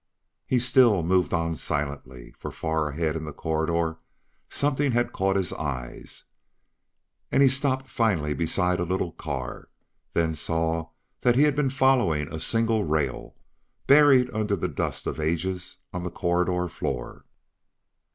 [0.47, 3.99] He still moved on silently, for far ahead in the corridor
[4.49, 6.23] something had caught his eyes.
[7.31, 9.69] And he stopped finally beside a little car;
[10.13, 10.89] then saw
[11.21, 13.35] that he had been following a single rail,
[13.85, 17.25] buried under the dust of ages on the corridor floor.